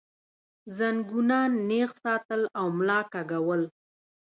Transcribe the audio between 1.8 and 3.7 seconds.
ساتل او ملا کږول